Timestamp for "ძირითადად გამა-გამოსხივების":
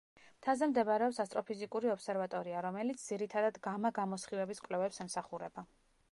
3.11-4.63